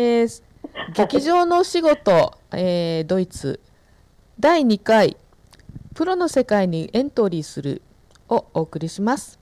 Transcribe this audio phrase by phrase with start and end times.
[0.00, 0.42] えー、
[0.94, 3.58] 劇場のお仕事、えー、ドイツ。
[4.38, 5.16] 第2回
[5.92, 7.82] プロの世界にエントリーする
[8.28, 9.40] をお送りします。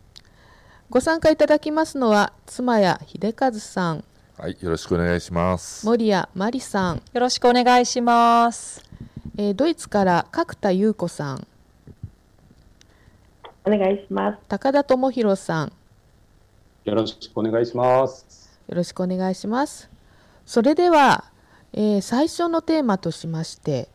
[0.88, 4.04] ご参加いただきますのは妻谷秀和さん。
[4.38, 5.84] はいよろしくお願いします。
[5.84, 7.02] 森谷真理さん。
[7.12, 8.82] よろしくお願いします。
[9.36, 11.46] えー、ドイツから角田優子さん。
[13.66, 14.38] お願いします。
[14.48, 15.72] 高田智博さん。
[16.84, 18.58] よろしくお願いします。
[18.68, 19.95] よろしくお願いします
[20.46, 21.24] それでは、
[21.72, 23.90] えー、最初のテーマとしまして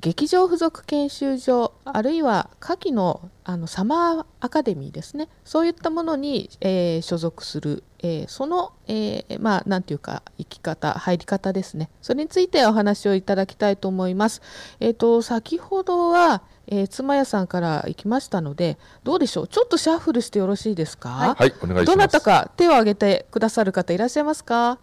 [0.00, 5.28] 劇場付属研修所あるいは夏季のあのサマーアカデミーですね。
[5.44, 11.88] そういったものに、えー、所属する、えー、その、えー、まあ何ていうか生き方入り方ですね。
[12.02, 14.42] それについてお話をいただきたいと思います。
[14.80, 19.48] えーと、先ほどはえー、妻屋さんから行きましたのでどうでしょう？
[19.48, 21.34] ちょっとシャッフルしてよろしいですか？
[21.36, 21.84] はい、お願いします。
[21.86, 24.78] どなたか手を挙げてくださる方いらっしゃいますか？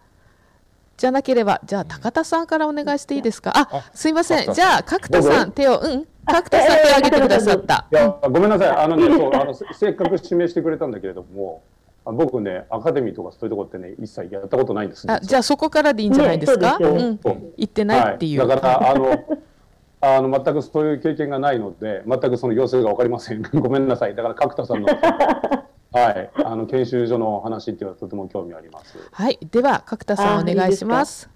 [0.99, 3.53] じゃなければ、じゃあ高田さんからお願いしていいですか？
[3.55, 4.53] あ、すいません。
[4.53, 7.87] じゃあ角田さん手を、うん、角田さん手を挙げてくださった。
[7.89, 8.69] いや、ごめんなさい。
[8.69, 11.63] あのね、そう、あのせっかく指名してくれたんだけれども。
[12.05, 15.05] 僕ね、アカデミーとかそういうとこってね、一切やったことないんです。
[15.09, 16.77] あ、じゃあそこからでいいんじゃないですか？
[16.79, 17.19] ね、ううん、
[17.57, 18.39] 言ってないっていう。
[18.39, 19.15] はい、だから、あの。
[20.01, 23.41] あの全くそういう経験がないので、全くその様子が分かりません。
[23.53, 24.15] ごめんなさい。
[24.15, 24.87] だから角田さんの
[25.91, 28.97] はい、あの研修所の話っていうのはとても興味あります。
[29.11, 31.29] はい、では角田さんお願いします。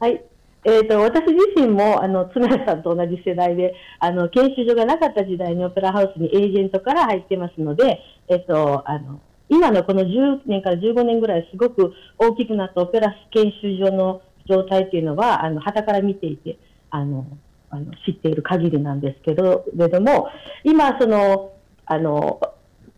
[0.00, 0.24] はい。
[0.68, 16.58] えーと、私自身もあの常さんと同じ世代であの研修所がなかった時代にオペラハウスにエージェントから入ってますので、えーと、あの今のこの10年から15年ぐらいすごく大きくなったオペラ研修所の状態というのはあの旗から見ていて
[16.90, 17.26] あの
[17.70, 20.28] あの知っている限りなんですけどれども
[20.64, 21.52] 今その
[21.84, 22.40] あの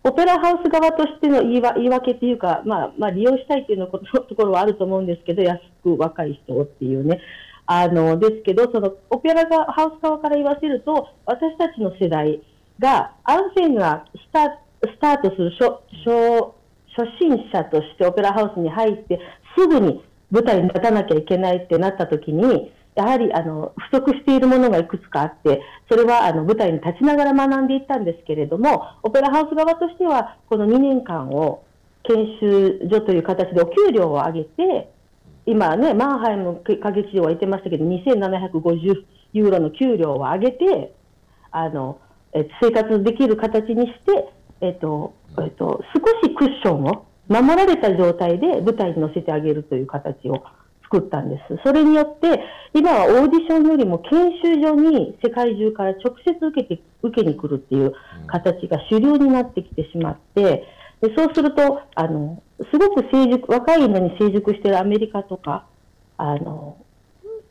[0.05, 4.01] オペラハウス側としての言い言い訳というか、まあ、まあ、利用したいというのと
[4.35, 7.21] ころはあると思うんですけど、安く若い人をっていうね。
[7.67, 12.41] あの、ですけど、その、オペラハウス側から言わせると、私たちの世代
[12.79, 15.65] が、アンセンがスタスタートする初
[16.05, 16.55] 初
[16.97, 19.21] 初心者としてオペラハウスに入って、
[19.57, 31.63] すぐに舞台に立たなきゃいけないってなった時に、やはりあの不足しているものがいくつかあって、それはあの舞台に立ちながら学んでいったんですけれども、オペラハウス側としては、この2年間を
[32.03, 34.91] 研修所という形でお給料を上げて、
[35.47, 40.93] 今ね、マンハイム歌劇場は言ってましたけど、2750ユーロの給料を上げて、
[41.53, 42.01] あの
[42.35, 44.29] え生活できる形にして、
[44.61, 50.43] えっとえっと、少しクッションを守られた状態で舞台に乗せてあげるという形を
[50.91, 51.61] 作ったんです。
[51.65, 52.43] それによって、
[52.75, 57.93] 今はオーディションよりも研修所に世界中から直接受けて、受けに来るっていう
[58.27, 60.65] 形が主流になってきてしまって、
[61.01, 65.67] でそうすると、あの、すごく成熟、若いのに成熟しているアメリカとか、
[66.17, 66.79] あの、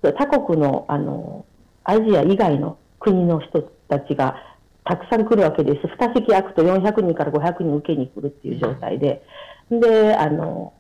[0.01, 1.45] 他国の、あの、
[1.83, 4.35] アジア以外の国の人たちが
[4.83, 5.87] たくさん来るわけです。
[5.87, 9.23] 2席空くと400人から500人受けに来るっていう状態で。
[9.69, 10.73] で、あの、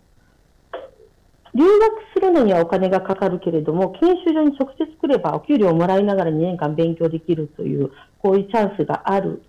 [1.57, 9.41] 留学するのにはお金がかかるけれども、研修所に直接来ればお給料をもらいながら2年間勉強できるという、こういうチャンスがある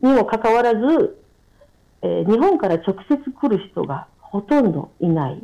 [0.00, 1.18] にもかかわらず、
[2.00, 5.42] えー、日本から直接来る人がほとんどいない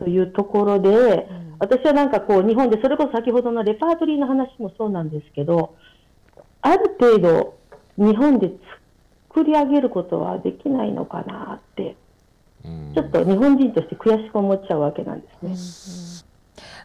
[0.00, 1.28] というところで、
[1.60, 5.76] 私はなんかこう、日本でそれこそ先ほどのレパートリーの話もそうなんですけど、
[6.62, 7.54] ある程度、
[7.96, 8.50] 日本で
[9.28, 11.96] 作り上げることはできないのかなって
[12.94, 16.28] ちょっと日本人として悔しく思っちゃうわけなんですね。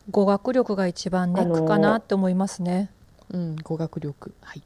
[0.10, 2.92] 語学力が一番ネックかなって思いますね。
[3.32, 4.34] うん、語学力。
[4.42, 4.62] はい。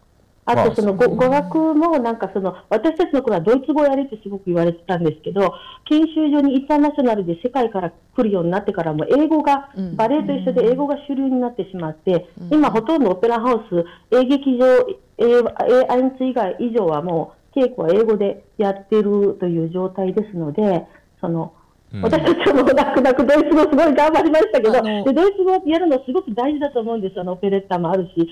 [0.49, 5.53] あとその語語学もなんかその私たちの頃はドイツ語をやれってすごく言われてたんですけど
[5.89, 14.65] 研修所にインターナショナルで世界から来るようになってからも英語が、バレエと一緒で英語が主流になってしまって、今ほとんどオペラハウス英劇場
[15.19, 20.87] A アインツ以外以上はもう稽古は英語でやってるという状態ですので
[21.19, 21.53] その、
[21.93, 28.29] うん、私たちも泣く泣くドイツ語すごい頑張りましたけど、でドイツ語やるのすごく大事だと思うんですあのオペレッタもあるし、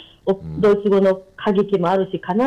[0.60, 2.46] ドイツ語の歌劇もあるし、必ず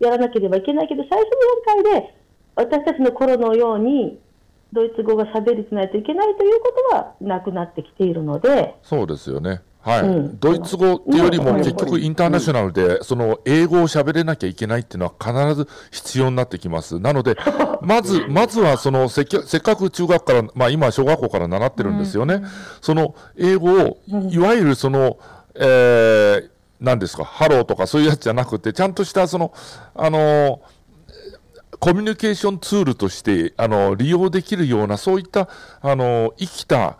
[0.00, 2.14] やらなければいけないけど、最初の段階で
[2.56, 4.18] 私たちの頃のように、
[4.72, 8.74] ドイツ語が喋れてないといけないということはなくなってきているので。
[8.82, 9.62] そうですよね。
[9.84, 16.98] はい、うん、ドイツ語っていうよりも結局インターナショナルでその英語を喋れなきゃいけないっていうのは必ず必要になってきます。
[16.98, 17.36] なので、
[17.82, 22.36] まず、まずはそのせっかく中学から、まあ今小学校から習ってるんですよね。
[22.36, 22.46] うん、
[22.80, 23.98] その英語を、
[24.30, 25.18] いわゆるその、
[25.54, 26.48] えー、
[26.80, 29.52] 何ですか、ハローとかそういうやつじゃなくて、ちゃんとしたその、
[29.94, 30.62] あの
[31.78, 35.50] コミュニケーションツールとしてあの利用できるようなそういった
[35.82, 36.96] あの生きた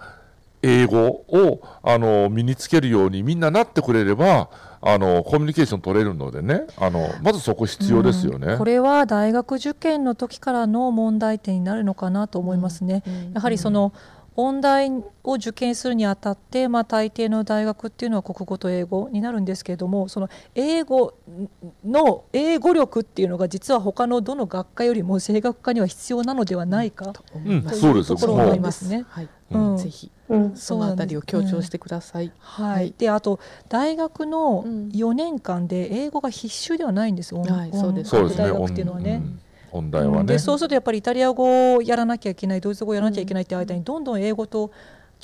[0.64, 4.48] 英語をあの身につけるようにみんななってくれれば
[4.80, 6.66] あのコミュニケーション取れるのでね。
[6.76, 13.02] あのまずそこ必要ですよね、うん、これは大学受験の時からの問題点になるのかなと思いますね。
[13.34, 13.92] やはりその、
[14.36, 14.90] 音大
[15.22, 21.14] を受験するにあたって、まあ、大抵の大学っていうのは国語と英語になるんですけれどもその英語
[21.84, 29.04] の英語力っていうのが実は他のどの学科よりも声楽科には必要なのではないか、うん、というところがありますね。
[29.08, 29.28] はい。
[29.52, 32.26] うん、ぜひ、うん、そのあたりを強調してください。
[32.26, 38.12] うん、はい、であと大学の4年間で英語が必修ではないんですよ、はい、そうです。
[38.12, 39.22] 大学っていうのはね。
[39.70, 44.70] 本題はね、でそうするとやっぱりイタリア語をやらなきゃいけないドイツ語をやらなきゃいけないって間にどんどん英語と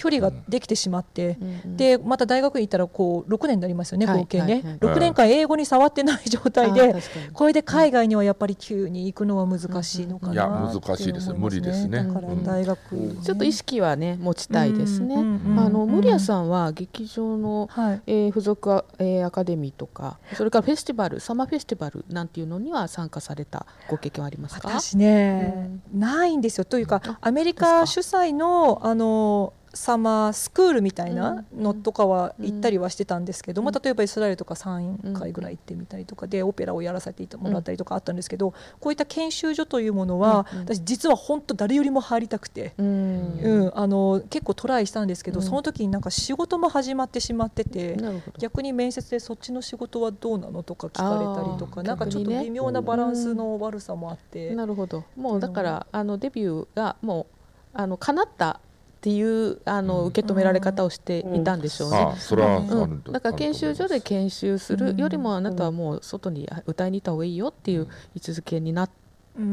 [0.00, 6.94] 距離ができてしまって、うん、でまた大学に行ったらこう6年になりますよね、合計ね、はいはい、6年間英語に触ってない状態で、
[7.34, 12.02] これで海外にはやっぱり急に行くのは難しいのかな、いや難しいです無理ですね。
[12.02, 15.20] だから大学、ちょっと意識はね持ちたいですね、あ
[15.68, 24.68] の森谷さんは劇場の、はい、えー、付属えー、アカデミーとかそれからフェスティバルサマーフェスティバルなんていうのには参加されたご経験はありますか？
[24.68, 26.64] 私ね、ないんですよ。
[26.64, 27.02] というか。
[27.20, 43.72] アメリカ主催のあのサマースクールみたいなのとかは行ったりはしてたんですけど、まあ、例えばイスラエルとか3回ぐらい行ってみたりとかでオペラをやらせてもらったりとかあったんですけどこういった研修所というものは私実は本当誰よりも入りたくて、うん。
[43.74, 47.96] あの結構トライしたんですけどその時になんか仕事も始まってしまってて
[48.38, 54.54] 逆に面接でそっちの仕事はどうなのとか聞かれたりとかなんかちょっと微妙なバランスの悪さもあって。
[54.54, 55.04] なるほど。
[55.16, 57.34] もうだからあのデビューがもう
[57.72, 58.60] あの叶った
[59.00, 61.96] っていうあの受け止められ方をしていたんでしょうね。
[61.96, 62.86] あそれは、う。
[62.86, 69.00] ん、だから研修所で研修するよりもあなたはもう外に歌いに行った方がいいよっていう位置づけになって。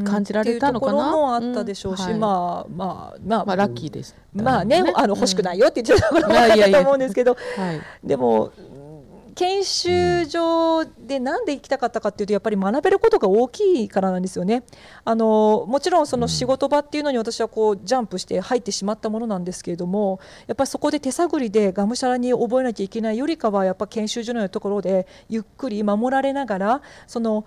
[0.03, 8.51] 感じられたのかな、もあったでしょうし、まあまあまあ、まあ、ラッキーです、まあね、あの欲しくないよって言ってたところもあったと思うんですけど、はい、でも
[9.37, 14.63] 研修所で何で行きたかったかっていうとやっぱり学べることが大きいからなんですよね。
[15.05, 27.45] あのもちろんその仕事場っていうのに私はこうジャンプして入ってしまったものなんですけれどもやっぱりそこで手探りでがむしゃらに覚えなきゃいけないよりかはやっぱ研修所のようなところでゆっくり守られながらその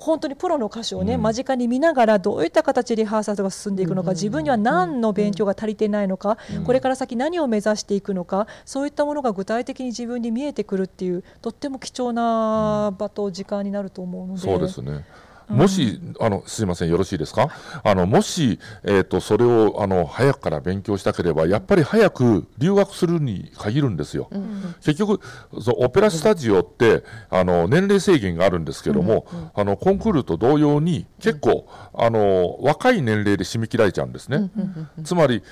[0.00, 14.40] 本当にプロの歌手をね、間近に見ながらどういった形でリハーサルが進んでいくのか、自分には何の勉強が足りてないのか、これから先何を目指していくのかそういったものが具体的に自分に見えてくるっていうとっても貴重な場と時間になると思うので。
[14.40, 15.04] そうですね
[15.48, 17.48] もし、あのすいません、よろしいですか、
[17.82, 24.28] あのもし、えーと、それをあの早くから勉強したければ、やっぱり早く留学するに限るんですよ。
[24.30, 25.20] うん、結局
[25.60, 34.50] そオペラスタジオって、あの年齢制限があるんですけども、うんうん、あのコンクールと同様に、結構、あの若い年齢で締め切られちゃうんですね。
[35.04, 35.42] つまり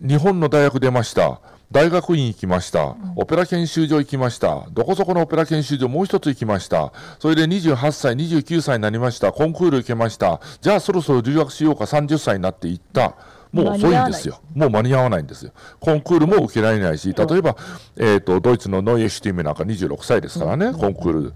[0.00, 1.40] 日本の大学出ました。
[1.72, 13.16] 大学院行きました、オペラ研修所行きました、どこそこのオペラ研修所もう一つ行きました、それで28歳、29歳になりました、コンクール行けました、じゃあそろそろ留学しようか、30歳になって行った。
[13.52, 14.40] もう遅いんですよ。
[14.54, 15.52] もう間に合わないんですよ。
[15.78, 17.56] コンクールも受けられないし、例えば、
[17.96, 21.32] えっ、ー、と、ドイツのノイエシュティムなんか26歳ですからね、コンクール。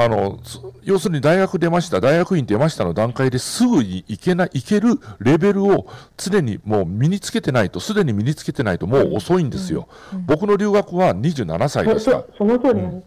[0.00, 0.38] あの
[0.84, 9.88] 要するに大学出ました、大学院出ましたの段階ですぐに行けない行けるレベルを常にもう身につけてないと、すでに身につけてないと、もう遅いんですよ、
[10.26, 12.22] 僕の留学は27歳でした。
[12.36, 13.02] その通り、うん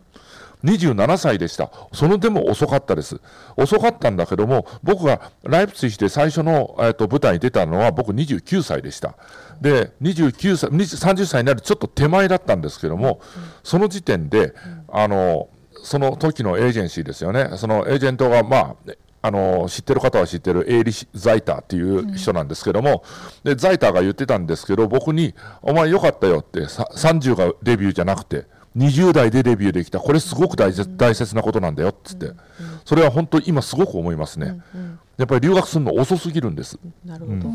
[0.63, 1.71] 27歳でした。
[1.93, 3.19] そのでも遅かったです。
[3.57, 9.15] 遅かったんだけども、僕がライプツィヒで最初の、えー、と舞台に出たのは僕29歳でした。
[9.59, 13.21] で、29歳、30歳になるちょっと手前だったんですけども、
[13.63, 14.53] その時点で、
[14.87, 15.49] あの、
[15.83, 18.75] その時のエージェンシーですよね、そのエージェントが、まあ、
[19.23, 23.03] あの知ってる方は知ってるエーリ・ザイターっていう人なんですけども、
[23.45, 28.45] うん、でザイターが言ってたんですけど僕に「お前よかったよ」って30がデビューじゃなくて
[28.77, 29.99] 20代でデビューできた。
[29.99, 32.31] これすごく大切,、大切なことなんだよっつって、
[32.85, 34.61] それは本当に今すごく思いますね、
[35.17, 36.79] やっぱり留学するの遅すぎるんです。
[37.05, 37.49] なるほど、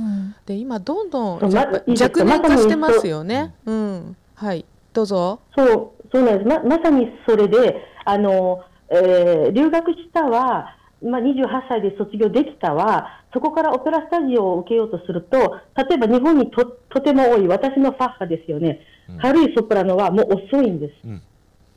[0.44, 4.16] で今どんどん若年化してますよね、うん。
[4.34, 4.64] はい。
[4.92, 5.40] どうぞ。
[5.56, 6.48] そうそうなんです。
[6.48, 15.36] ままさにそれであの、えー、留学したは、まあ、28歳で卒業できたは、そこからオペラスタジオを受けようとすると、
[15.76, 17.48] 例えば日本にととても多い。
[17.48, 18.78] 私のファッハですよね、うん、
[19.20, 20.92] 軽いソプラノはもう遅いんです。
[21.04, 21.22] うん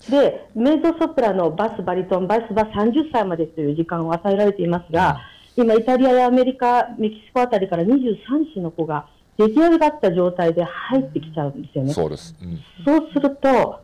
[0.07, 5.19] で、メゾソプラノ、バス、バリトン、バスは30歳までという時間を与えられていますが、
[5.57, 8.15] うん、今、イタリアやアメリカ、メキシコあたりから23
[8.53, 11.93] 歳の子が出来上がった状態で入ってきちゃうんですよね。
[11.93, 12.36] そうです。
[12.41, 13.81] うん、そうすると、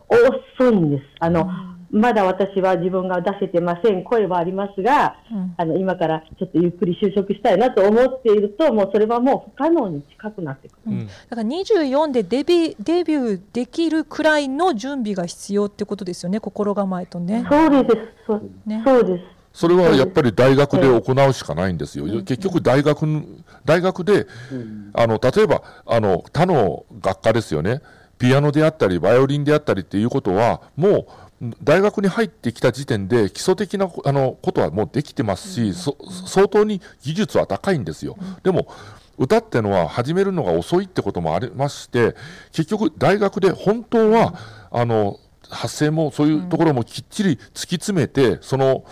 [0.58, 1.04] 遅いんです。
[1.20, 1.50] あの、
[1.90, 17.46] まだ私は自分が出せてません、声はありますが、うん、あの今からちょっとゆっくり就職したいなと思っていると、もうそれはもう不可能に近くなってくる、うん、だから24でデビデビューできるくらいの準備が必要ってことですよね、心構えとね。
[17.48, 19.36] そうです、そう,、ね、そうです。
[19.56, 22.04] それはやっぱり大学で行うしかないんですよ。
[22.04, 23.06] 結局大学、
[23.64, 24.26] 大学で、
[24.92, 27.80] あの、例えば、あの、他の学科ですよね。
[28.18, 31.06] ピアノであったり、バイオリンであったりっていうことは、もう、
[31.62, 35.74] 大学に入ってきた時点で基礎的なあのことはもうできてますし、
[36.26, 38.16] 相当に技術は高いんですよ。
[38.42, 38.68] でも、
[39.18, 42.14] 歌ってのは始めるのが遅いってこともありまして、
[42.52, 44.34] 結局大学で本当は、
[44.70, 48.84] あの、発声もそういうところもきっちり突き詰めて、その、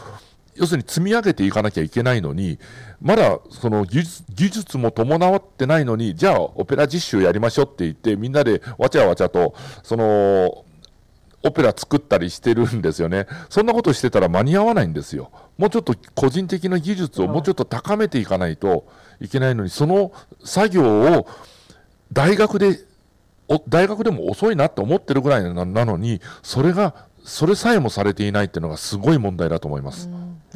[0.55, 2.59] 要するに積み上げていかなきゃいけないのに、
[3.01, 4.05] まだその技
[4.37, 10.65] 術も伴ってないのに、じゃあオペラ実習やりましょうって言って、みんなでわちゃわちゃと、その、
[11.45, 13.27] オペラ作ったりしてるんですよね。
[13.51, 15.31] そんなことしてたら間に合わないんですよ。
[15.59, 18.87] もうちょっと個人的な技術をもうちょっと高めていかないと
[19.21, 21.29] いけないのに、その作業を
[22.13, 22.79] 大学で、
[23.69, 30.09] 大学でも遅いなって思ってるぐらいなのに、それが、それさえもされていないっていうのがすごい問題だと思います。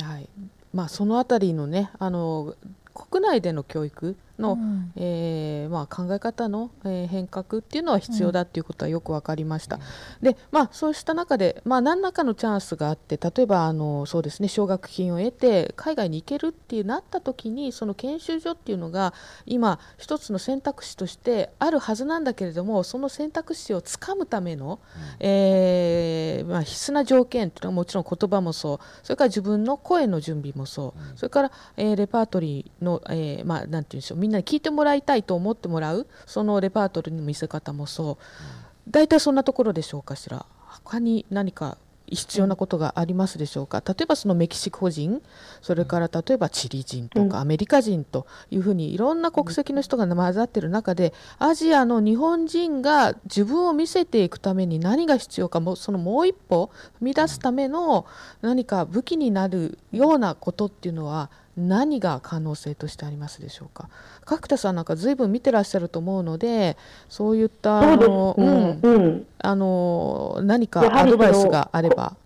[0.03, 0.29] はい
[0.75, 2.55] まあ、そのあたりのねあの
[2.95, 9.77] 国内での教育の、うん、えー、まあ、考え方の、えー、変革っていうのは必要だっていうことはよく分かりました。
[9.77, 9.83] うん、
[10.23, 19.15] で、まあ、そうした中で、まあ、何らかのチャンスがあって例えばあのそうですね奨学金を得て海外に行けるっていうなった時にその研修所っていうのが
[19.47, 24.81] 今一つの選択肢としてあるはずなんだけれどもその選択肢をつかむための、
[25.21, 28.79] うん、えー、まあ、必須な条件っていうのはもちろん言葉もそう。
[29.03, 38.91] それから自分の声の準備もそう、それから、えー、レパートリーの、えー、まあ、なんていうんでしょうみんなに聞いてもらいたいと思ってもらうそのレパートリーの見せ方もそう。
[38.91, 40.45] 大体そんなところでしょうかしら？
[40.85, 41.79] 他に何か
[42.11, 43.83] 必要なことがありますでしょうか？
[43.87, 45.23] 例えばそのメキシコ人
[45.63, 56.71] それから例えばチリ人とかアメリカ人というふうにいろんな国籍の人が混ざっている中でアジアの日本人が自分を見せていくために何が必要かもそのもう一歩
[57.01, 58.05] 踏み出すための
[58.43, 63.89] 何か武器になるようなことっていうのは何が可能性としてありますでしょうか？
[64.25, 66.77] 角田さんなんかずいぶん見てらっしゃると思うので
[67.09, 72.17] そういったあの、うん、うん、あの何かアドバイスがあれば。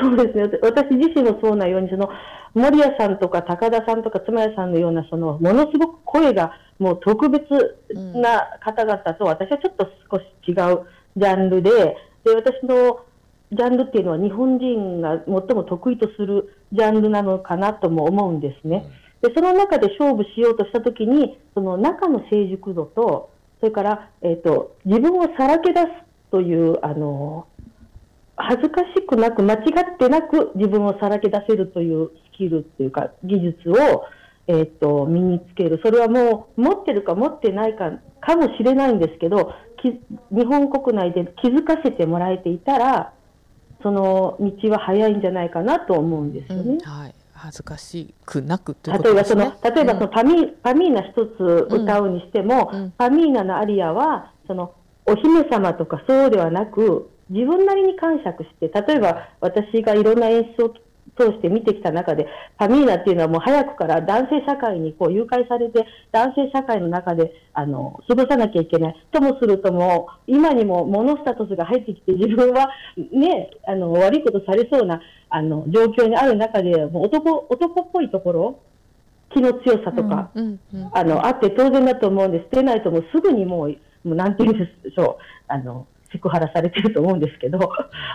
[0.00, 0.58] そうですね。
[0.62, 2.08] 私自身もそうなようにその
[2.54, 7.44] 森谷さんとか高田さんとか妻谷さんのようなそのものすごく声がもう特別
[7.94, 11.70] な方々と私はちょっと少し違うジャンルで
[12.24, 13.00] で私の
[13.52, 18.86] ジャンルっていうのは日本人が最も得意とするジャンルなのかなとも思うんですね。
[19.20, 25.86] でその中で勝負しようとしたときにその中の成熟度とそれから、えーと、自分をさらけ出す
[26.32, 27.46] というあの
[28.36, 29.58] 恥ずかしくなく間違
[29.94, 34.04] ってなく自分をさらけ出せるというスキルっていうか技術を、
[34.48, 39.52] えーと、身につけるそれはもう持ってるか持ってないかかもしれないんですけど
[40.30, 43.12] 日本国内で気づかせてもらえていたら
[43.82, 46.74] その道は早いんじゃないかなと思うんですよね。
[46.74, 48.98] うん、はい恥ずかしくなくね。
[49.02, 54.74] 例えばその、例えばそのパミミーナ一つ歌うにしても、うん、パミーナのアリアは、その、
[55.06, 60.74] お姫様とかそうではなく、自分なりに解釈して、例えば私がいろんな演出を
[61.16, 62.26] 通して見てきた中で、
[62.58, 69.06] ファミーナっていうのはもう早くから男性社会にこう誘拐されて、男性社会の中であの過ごさなきゃいけない。
[69.12, 78.60] ともするともう、今にもモノスタトスが入ってきて、自分はね、あの悪いことされそうなあの状況にある中で、もう男男っぽいところ、
[79.34, 82.44] 気の強さとか、うんうんうん、あのあって当然だと思うんです。
[82.44, 83.68] 捨てないともうすぐにもう、
[84.04, 87.58] もうなんて言うんでしょう、あのセクハラされてると思うんですけど、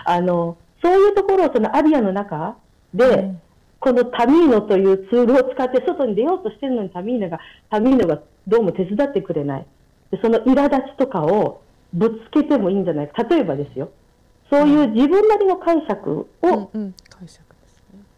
[0.04, 2.56] あのそういうところをそのアリアの中、
[2.98, 3.40] で、うん、
[3.78, 7.38] このタミーノというツールを使って外に出ようとしてるのにタミーノが、
[7.70, 9.66] タミーノがどうも手伝ってくれない。
[10.10, 11.62] でその苛立ちとかを
[11.94, 13.22] ぶつけてもいいんじゃないか。
[13.22, 13.90] 例えばですよ。
[14.50, 16.70] そういう自分なりの解釈を、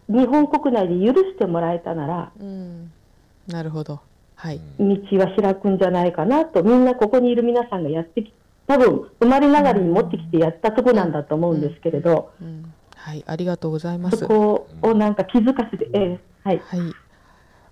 [0.07, 2.91] 日本国内で許してもらえたなら、うん、
[3.47, 3.99] なるほど。
[4.35, 4.59] はい。
[4.79, 8.33] 道は開くんじゃないかなと、みんなここにいる皆さんがやってき
[8.67, 12.31] 多分生まれながらに持ってきてやったとこなんだと思うんですけれど、
[13.01, 14.17] はい、ありがとうございます。
[14.17, 16.59] そこをなんか気づかせて、えー、はい。
[16.59, 16.93] はい。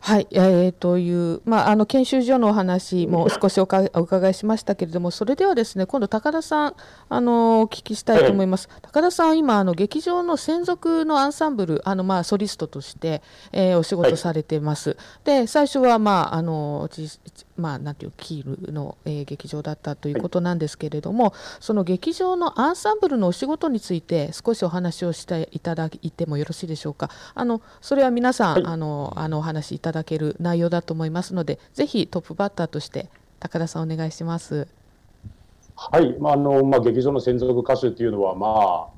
[0.02, 6.76] はい、えー、という、まあ、あの研修所のお話も少しおかお伺いしましたけれども、それではですね、今度高田さん、
[7.10, 8.70] あのお聞きしたいと思います。
[8.72, 13.22] はい、高田さん、今あの劇場の専属のアンサンブル、あのまあソリストとして、
[13.52, 14.92] えー、お仕事されてます。
[14.92, 16.90] はい、で、最初はまああの
[17.60, 27.10] まあ、なんていうキールの、えー、劇場だったということなんですけれども、はい、その劇場のアンサンブルのお仕事について少しお話をしていただいてもよろしいでしょうか。
[27.36, 34.68] あのそれは皆さん、はい、あのあのお話しいただける内容だと思いますのでぜひトップバッターとして高田さんお願いします。
[35.76, 38.90] はい、まああのまあ、劇場の専属歌手っていうのは、ま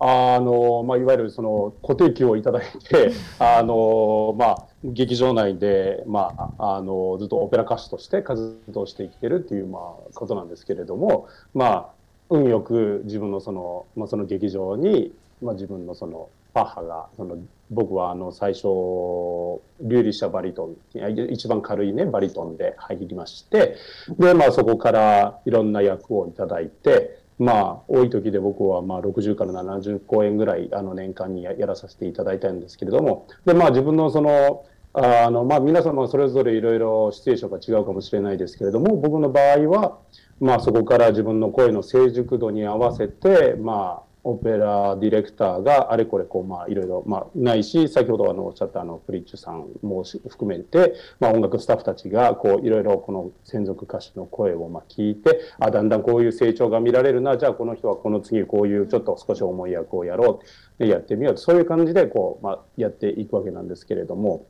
[0.00, 11.88] ああのまあ、いわゆるその固定給をいただいて、あのまあ、劇場内で、まあ、あのずっとオペラ歌手として活動して生きてるっていう、まあ、ことなんですけれども、まあ、
[12.30, 17.38] 運よく自分のその,、まあ、その劇場に、まあ、自分のその母がその
[17.70, 23.76] 僕はあの最初リューリシャバリトン一番軽いねバリトンで入りまして
[24.18, 33.26] で、まあ、そこからいろんな役をいただいてまあ、多い時で僕はまあ60から70公演ぐらいあの年間にやらさせていただいたんですけれども。
[33.44, 39.98] で、まあ、自分のそのあの、まあ、皆様それぞれいろいろシチュエーションが違うかもしれないですけれども僕の場合は、
[40.40, 60.42] まあ、そこから自分の声の成熟度に合わせて、まあ、オペラディレクターがあれこれこうまあいろいろまあないし先ほどあのおっしゃったあのフリッチュさんも含めてまあ音楽スタッフたちがこういろいろこの専属歌手の声をまあ聞いてあだんだんこういう成長が見られるなじゃあこの人はこの次こういうちょっと少し重い役をやろ
[60.78, 64.46] うでやってみようそういう感じでこうまあやっていくわけなんですけれども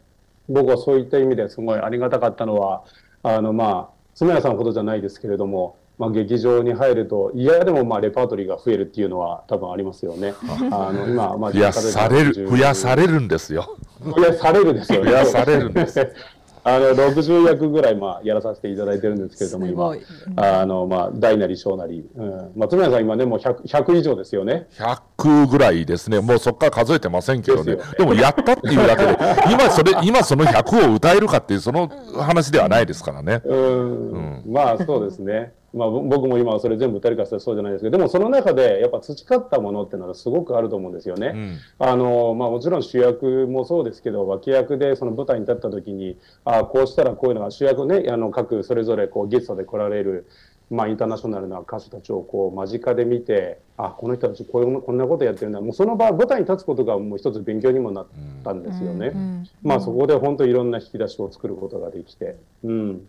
[0.49, 2.83] 僕はそういった意味ですごいありがたかったのは
[3.23, 10.33] あのまあ妻屋さんのことじゃないですけれどもまあ、劇場に入ると嫌でもまあレパートリーが増えるっていうのは多分ありますよね。
[10.71, 13.77] あの今まあ増やされる増やされるんですよ。
[14.01, 15.11] 増やされるですよね。
[15.11, 16.09] 増やされるんです。
[16.65, 19.95] あの60役ぐらいまあやらさせていただいてるんですけれども今。
[20.37, 24.69] あのまあ大なり小なり、うん、松村さん今ねもう 100, 100以上ですよね。
[24.79, 26.21] 100ぐらいですね。
[26.21, 27.77] もうそこから数えてませんけどね。
[27.99, 29.19] でもやったっていうだけで
[29.51, 33.43] 今それ今その100を歌えるかっていうその話ではないですからね。
[33.45, 41.33] うん、うん、まあそうですねまあ、僕も今それ全部誰かしたらそうじゃないですけどでもその中でやっぱ培ったものっていうのはすごくあると思うんですよね。
[41.35, 50.27] うん、あのまあ、もちろん主役もそうですけど脇役でその舞台に立った時にあこうしたらこういうのが主役ねあの各それぞれこうゲストで来られる、
[50.69, 58.07] まあ、インターナショナルな歌手たちをこう間近で見てあこの人たちこういうこんなことやってるんだもうその場舞台に立つことがもう一つ勉強にもなっ
[58.43, 59.13] たんですよね。
[59.15, 62.37] うんうん、まあ、そこで本当いろんな引き出しを作ることができて。
[62.65, 63.07] うん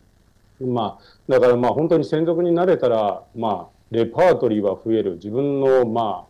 [0.62, 5.14] まあ、だからまあ本当に専属になれたら、まあ、レパートリーは増える。
[5.16, 6.30] 自分のまあ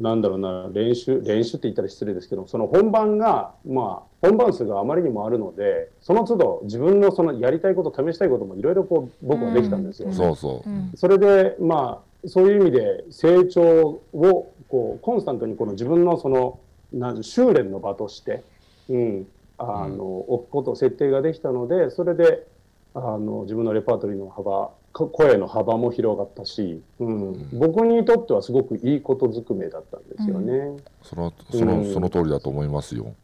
[0.00, 10.96] なんだろうな練習練習って言ったら失礼ですけどその本番がまあ本番数があまりにもあるのでその都度自分のそのやりたいこと試したいこともいろいろこう僕はできたんですよ、ね、そうそう。
[10.96, 16.58] それでまあそういう意味で成長をこうコンスタントにこの自分のその
[16.92, 18.42] なん修練の場として、
[18.88, 19.26] うん、
[19.58, 22.46] あの、置くこと設定ができたのでそれで
[22.94, 30.52] あの自分のレパートリーの幅声の幅も広がったし、うん、うん、僕にとってはすごくいいことずくめだったんですよね。
[30.52, 33.14] うん、そのその、うん、その通りだと思いますよ。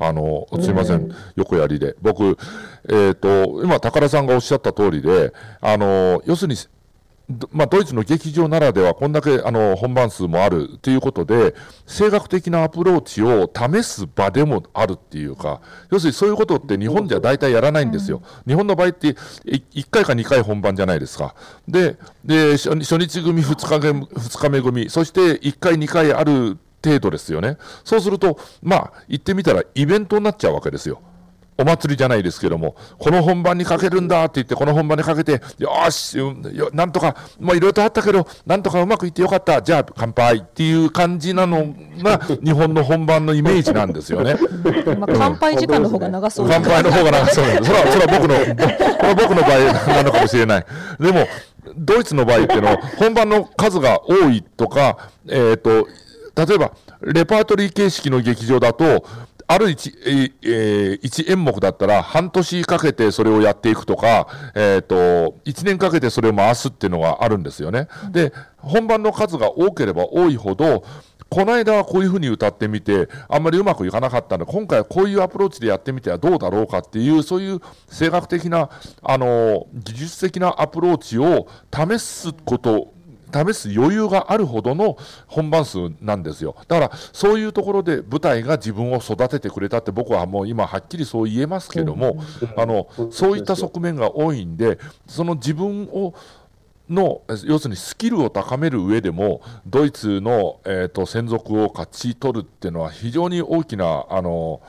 [0.00, 1.96] あのすみません、横やりで。
[2.02, 2.36] 僕、
[2.90, 6.56] えーと、今、高田さんがおっしゃった通りであの要するに
[7.50, 11.54] まあ、ドイツの劇場ならではこんだけあの本番数もあるということで
[11.86, 19.08] 声楽的なアプローチを試す場でもあるっていうか要するにそういうことって日本では大体やらないんですよ、日本の場合って
[19.44, 21.34] 1回か2回本番じゃないですか。
[21.68, 27.58] でで初日組2日目 ,2 日目組そして1回2回ある程度ですよね。
[27.84, 31.00] そうするとまあ言ってみたらイベントになっちゃうわけですよ
[31.58, 36.16] お祭りじゃないですけども、この本番にかけるんだって言って、この本番にかけて、よし、
[36.72, 44.36] なんとか、まあいろいろとあったけど、なんとかうまくいってよかった、じゃあ乾杯っていう感じなのが、日本の本番のイメージなんですよね。
[44.98, 47.66] まあ乾杯時間の方が長そう乾杯の方が長そうなんです。
[47.66, 48.34] それは、それは僕の、
[48.96, 50.66] これ僕の場合なのかもしれない。
[50.98, 51.26] でも、
[51.76, 55.86] ドイツの場合っていうのは、本番の数が多いとか、えっ、ー、と、
[56.34, 59.04] 例えば、レパートリー形式の劇場だと、
[59.46, 67.88] ある一,、えー、一演目だったら半年かけてそれをやっていくとか、えーと、1年かけてそれを回すっていうのがあるんですよね。
[68.10, 70.84] で本番の数が多ければ多いほど
[71.32, 78.68] この間はこういうふうに歌ってみてあんまりうまくいかなかったので今回はこういうアプローチでやってみてはどうだろうかっていうそういう声楽的な
[79.02, 82.92] あの技術的なアプローチを試すこと
[83.32, 86.54] 試す余裕があるほどの本番数なんですよ。
[86.68, 92.22] だからそういうところで舞台が自分を育ててくれたって僕はもう今はっきりそう言えますけども、
[92.56, 96.14] あのそういった側面が多いんでその自分を
[96.88, 104.60] の要するにスキルを高める上でもドイツの、えーと、専属を勝ち取るっていうのは非常に大きなあの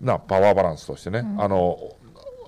[0.00, 1.78] なパワーバランスとしてね、うん、あの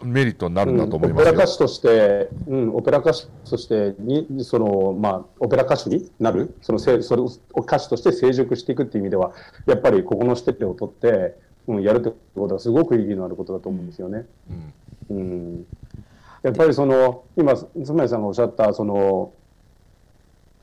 [0.04, 9.32] メリットになるんだと思います、うん、オペラ歌手として、うん、オペラ歌手としてにその、まあ、オペラ歌手になるそのせそれを歌手として成熟していくっていう意味では
[9.66, 11.36] やっぱりここのステップを取って、
[11.66, 14.26] うん、やるってことはすごく意義のあることだと思うんですよね。
[15.10, 15.66] うん、うん、
[16.42, 19.32] やっぱりその今妻井さんがおっしゃったその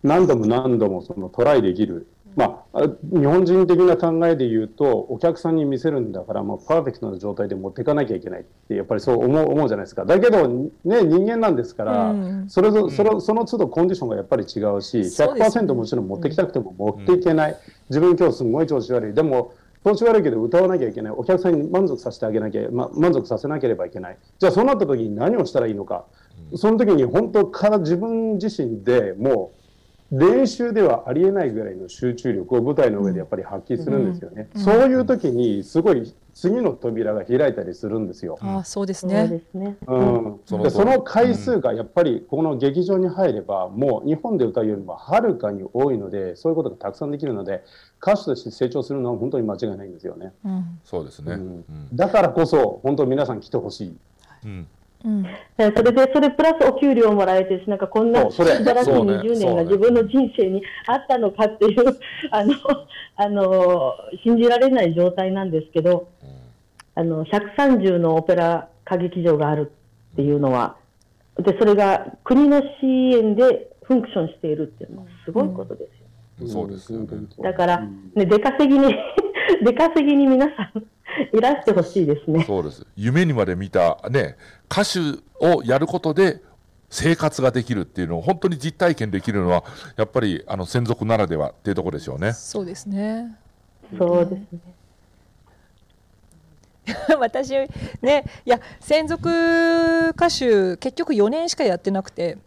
[0.03, 10.05] 何度も何度もそのトライできるまあ、日本人的な考えで言うとお客さんに見せるんだからもうパーフェクトな状態で持っていかなきゃいけないってやっぱりそう思う思うじゃないですか。
[10.05, 17.57] だけど、ね、人間なんですから、うん、それぞそのその都度コンディションがやっぱり違うし100%もちろん持ってきたくても持っていけない、うん、
[17.89, 19.13] 自分今日すごい調子悪い。
[19.13, 21.13] でも調子悪いけど歌わなきゃいけない。
[21.13, 24.17] お客さんに満足させてあげなきゃ、ま、満足させなければいけない。
[24.37, 26.05] じゃあそうなった時に何をしたらいいのか、
[26.55, 29.60] その時に本当から自分自身でもう
[30.11, 34.49] 練習ではありえないぐらいの集中力を舞台の上でやっぱり発揮するんですよね。
[34.53, 38.37] うんうん、そういう時にすごい次の扉が開いたりするんですよ。
[38.41, 39.41] あそうですね。
[39.53, 40.39] うん。
[40.63, 47.63] でその回数がやっぱりこの劇場に入ればもう日本で歌うよりもはるかに多いのでそういうことがたくさんできるので
[48.01, 50.33] 歌手として成長するのは本当に間違いないんですよね。
[50.43, 51.37] うん、そうですね、
[51.93, 53.97] だからこそ本当皆さん来てほしい。
[54.43, 54.67] うん
[55.03, 55.25] うん、
[55.57, 62.53] それで、それプラスお給料もらえて、なんかこんな素晴らしい20年が自分の人生にあったのかっていう、あの、
[63.15, 66.07] あの、信じられない状態なんですけど、
[66.95, 69.71] あの、130のオペラ歌劇場がある
[70.13, 70.75] っていうのは、
[71.37, 76.07] で、それが国の支援でフンクションしているっていうのはすごいことですよ。
[76.41, 77.07] うん、そうですよね。
[77.41, 77.81] だから、
[78.15, 78.95] ね、出稼ぎに
[79.63, 80.83] 出稼ぎに皆さん
[81.33, 82.43] いらしてほしいですね。
[82.45, 82.85] そうです。
[82.95, 84.37] 夢にまで見たね、
[84.71, 84.99] 歌手
[85.39, 86.41] をやることで
[86.89, 89.63] 生活ができるっていうのを本当に実体験できるのは
[89.95, 92.33] やっぱりあの専属ならではっていうところでしょうね。
[92.33, 93.37] そうですね。
[93.97, 94.59] そうですね。
[97.19, 97.51] 私
[98.01, 102.37] ねいや専属歌手結局4年しかやってなくて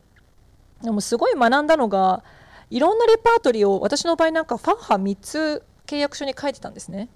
[0.82, 2.22] でもすごい学んだのが
[2.68, 7.08] いろんなレパートリーを私の場合なんかファッハ3つ契約書に書いてたんですね。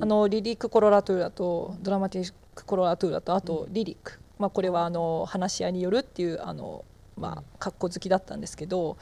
[0.00, 6.84] あのリリック・コロラトゥーラとドラマティック・コロラトゥーラとあとリリック、まあ、これはあの話し合いによるっていうあの、
[7.16, 8.96] まあ、格好好きだったんですけど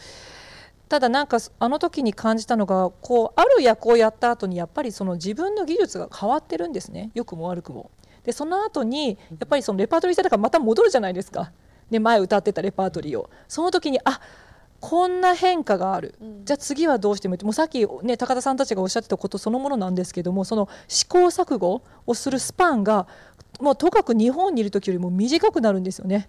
[0.89, 7.11] ただなんかあの時に感じたのがこうある役をやった後にやっぱりその自分の技術が変わってるんですね。
[7.15, 7.91] 良くも悪くも。
[8.25, 11.51] でその後にやっぱりそのレパートリーしたからまた戻るじゃないですか。
[11.91, 13.31] で前歌ってたレパートリーを。
[13.49, 14.21] その時にあ
[14.83, 23.07] こんな変化がある、うん、じゃあ次はどうしてももうさっき、ね、高田さんたちがおっしゃってたことそのものなんですけどもその試行錯誤をするスパンが
[23.61, 26.29] もうとかく日本にいる時よりも短くなるんですよね。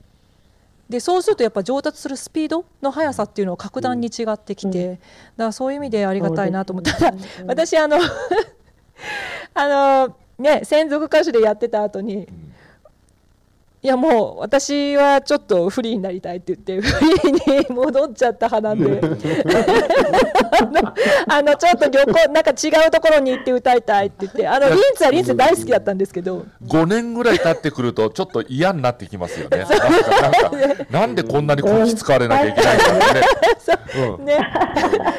[0.88, 5.02] でそうするとやっぱ上達するスピードの速さっていうのは格段に違ってきて、うん、だか
[5.38, 7.98] らそういう意味でありがたいなと思ったら、私あの
[9.56, 9.68] あ
[10.08, 12.28] のね専属歌手でやってた後に。
[13.84, 19.02] いやもう私はちょっとフリーになりたいって言ってフリーに戻っちゃった派なんで。
[21.28, 26.46] あのちょっと旅行なんか違うところに行って歌いたいって言ってあのリンツはリンツ大好きだったんですけど。
[26.66, 29.66] 5年ぐらい経ってくるとちょっと嫌になってきますよね。
[30.90, 32.80] なんでこんなにこき使われなきゃいけないん。
[32.80, 33.14] だ
[34.24, 34.38] ね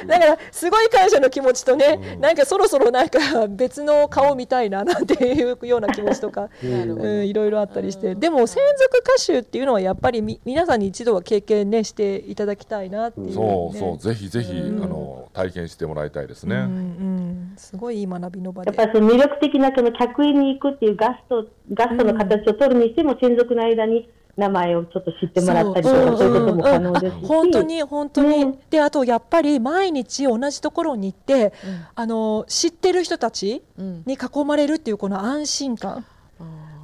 [0.06, 8.14] だからすごい感謝の気持ちとね、うん、なんかそろそろなんか別の顔見たいななんていうような気持ちとか、うん、いろいろあったりして。
[8.14, 18.68] でも専属歌手っていうのはやっぱりみ皆さんに一度は経験ねしていただきたいなっていう、ね、そうそうぜひぜひ、うん、あの体験してもらいたいですね、うんうん、すごいいい学びの場で。
[18.68, 31.52] やっぱりその魅力的なその客員に行くっていうガストガストの形を取るにしても専属の間に名前をちょっと知ってもらったりとかそう,、いうことも可能ですし、本当に本当に、ね、であとやっぱり毎日同じところに行って、うん、
[31.94, 36.04] あの知ってる人たちに囲まれるっていうこの安心感、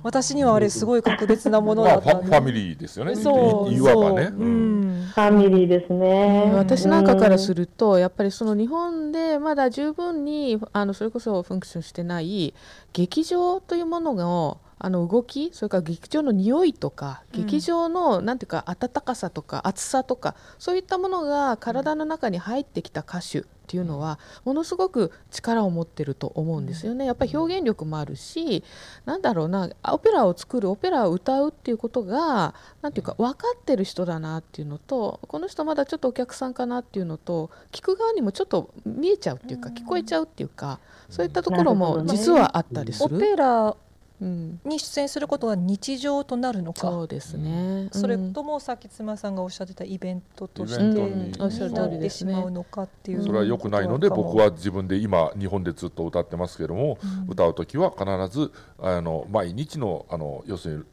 [0.02, 3.14] 私にはあれすごい格別なものだった、まあ、ファミリーですよね。
[3.16, 4.44] そういわばね、う。
[4.44, 12.54] ん、ファミリーですね、私なんかからするとやっぱりその日本でまだ十分にあのそれこそフンクションしてない
[12.92, 27.04] 劇場というものがあの動きそれから劇場の匂いとか、劇場のなんていうか温かさとか熱さとかそういったものが体の中に入ってきた歌手っていうのはものすごく力を持ってると思うんですよね。
[27.04, 28.64] やっぱり表現力もあるし
[29.04, 43.16] なんだろうなオペラを作るオペラを歌うっていうことがなんていうか分かってる人だなっていうのとこの人まだちょっとお客さんかなっていうのと聞く側にもちょっと見えちゃうっていうか聞こえちゃうっていうかそういったところも実はあったりする。
[43.16, 43.76] オペラ
[44.20, 51.30] に出演することは日常となるのか、そうですね、それともさっき妻さんがおっしゃってたイベントとしてに。
[51.70, 58.04] なってしまうのかっていう、それはよくないので僕は自分で今日本でずっと歌ってますけれども、歌う時は必
[58.38, 60.84] ずあの毎日のあの要するに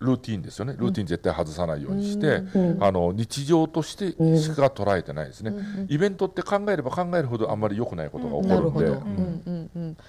[0.00, 0.74] ルーティンですよね。
[0.78, 10.02] ルーティン絶対外さないようにして、うん、あの日常としてしか捉えてないですね、うん、イベントって考えれば考えるほどあんまり良くないことが起こるんで。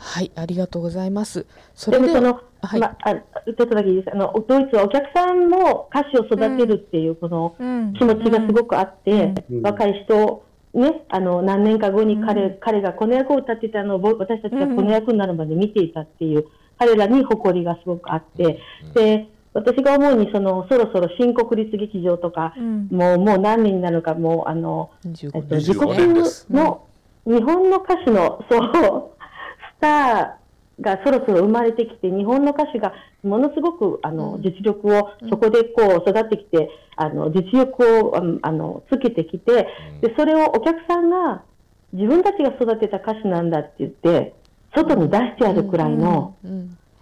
[0.00, 1.46] うんうんうんはいありがとうございます。
[1.74, 4.10] それでその、はい、まあ、ちょっとだけいいです。
[4.12, 7.54] あのドイツはお客さんも歌手を育てるっていうこの
[7.98, 16.46] 気持ちがすごくあって、若い人ね、あの何年か後に彼うん、彼がこの役を歌ってたのを私たちがこの役になるまで見ていたっていう、
[16.78, 18.58] 彼らに誇りがすごくあって、
[18.94, 25.92] で私が思うにそのそろそろ新国立劇場とか、うん、もうもう何年になるかもうあの、えっと、自国
[26.50, 26.86] の
[27.26, 29.19] 日本の歌手のそうス
[29.80, 39.68] ターがそろそろ生まれてきて日本の歌手がものすごくあの実力をそこでこう育ってきてあの実力をあのつけてきて
[40.00, 41.42] でそれをお客さんが
[41.92, 44.34] 自分たちが育てた歌手なんだって言って
[44.74, 46.36] 外に出してやるくらいの。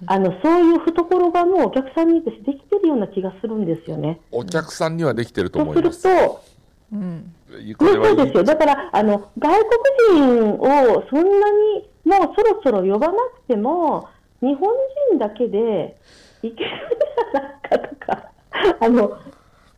[0.06, 4.20] あのそういう懐がもうお客さんにできてるような気がするんですよね。
[4.30, 6.00] お客さんにはできてると思います。
[6.00, 6.42] そうすると、
[6.92, 7.34] うん、
[7.80, 8.44] そうですよ。
[8.44, 9.58] だからあの外
[10.08, 12.27] 国人をそんなにもうそ
[12.58, 14.08] ろそろ呼ばなくても
[14.40, 14.70] 日本
[15.10, 15.96] 人だけで
[16.42, 18.32] いけるんじゃないかとか、
[18.80, 19.18] あの、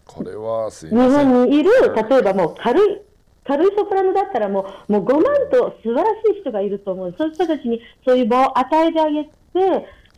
[0.06, 1.70] これは日本にいる、
[2.08, 3.00] 例えばもう軽い、
[3.46, 7.14] 軽いソプラノだったらもう、もう5万と素晴らしい人がいると思う。
[7.16, 9.30] そういう人たちにそういう場を与えてあげて、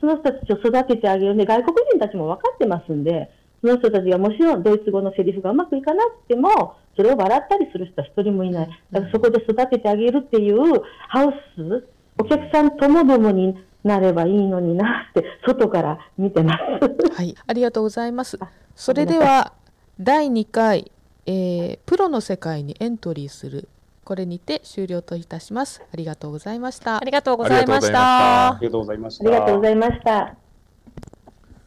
[0.00, 8.68] その人たちを育ててあげるんで、外国人たちも分かってますんで、その人たちがもちろんドイツ語のセリフがうまくいかなくても、それを笑ったりする人は一人もいない。
[8.90, 11.86] だからそこで育ててあげるっていうハウス、
[12.18, 17.14] お客さんともどもになればいいのになって外から見てます。
[17.14, 18.38] はい、ありがとうございます。
[18.74, 19.52] それでは
[20.00, 20.92] 第2回、
[21.26, 23.68] えー、プロの世界にエントリーする
[24.04, 25.82] これにて終了といたします。
[25.92, 26.96] ありがとうございました。
[26.96, 28.48] ありがとうございました。
[28.50, 29.24] ありがとうございました。
[29.24, 30.51] ありがとうございました。